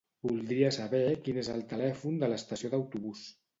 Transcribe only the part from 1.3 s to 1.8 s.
és el